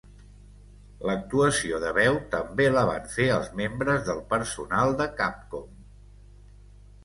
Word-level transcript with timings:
L'actuació 1.09 1.81
de 1.83 1.91
veu 1.97 2.17
també 2.33 2.67
la 2.77 2.85
van 2.93 3.07
fer 3.17 3.29
els 3.35 3.53
membres 3.61 4.03
del 4.11 4.25
personal 4.35 4.99
de 5.05 5.11
Capcom. 5.23 5.73